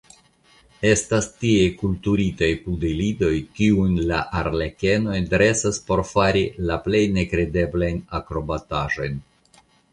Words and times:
Estas 0.91 1.27
tiaj 1.41 1.67
kulturitaj 1.81 2.49
pudelidoj, 2.63 3.29
kiujn 3.59 3.95
la 4.13 4.23
arlekenoj 4.41 5.21
dresas 5.37 5.81
por 5.91 6.05
fari 6.15 6.45
la 6.73 6.81
plej 6.89 7.05
nekredeblajn 7.21 8.05
akrobataĵojn. 8.23 9.25